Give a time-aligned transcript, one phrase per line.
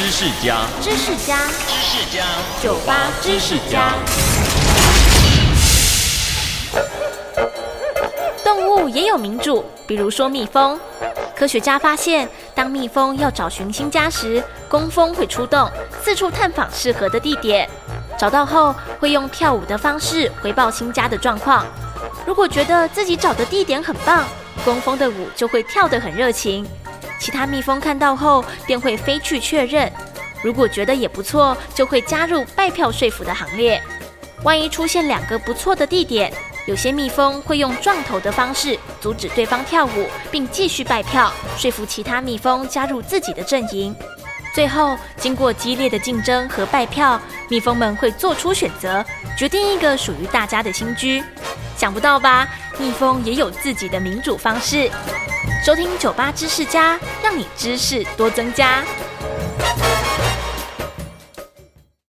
[0.00, 1.36] 知识家，知识家，
[1.68, 2.24] 知识家，
[2.62, 3.92] 酒吧知识家。
[8.42, 10.80] 动物也有民主，比如说蜜蜂。
[11.36, 15.70] 科学家发现，当蜜蜂要找寻新家时，工蜂会出动，
[16.02, 17.68] 四处探访适合的地点。
[18.18, 21.66] 找到后，会用跳舞的方式回报新家的状况。
[22.24, 24.24] 如果觉得自己找的地点很棒，
[24.64, 26.66] 工蜂的舞就会跳得很热情。
[27.20, 29.92] 其他蜜蜂看到后，便会飞去确认。
[30.42, 33.80] 如果觉得也不错，就会加入拜票说服的行列。
[34.42, 36.32] 万一出现两个不错的地点，
[36.66, 43.94] 有些蜜蜂会用撞头的方式阻止对方跳舞，并继续拜票，说服其他蜜蜂加入自己的阵营。
[44.52, 49.04] 最后，经过激烈的竞争和拜票，蜜蜂们会做出选择，
[49.36, 51.22] 决定一个属于大家的新居。
[51.76, 52.48] 想不到吧？
[52.78, 54.90] 蜜蜂也有自己的民主方式。
[55.64, 58.82] 收听酒吧知识家，让你知识多增加。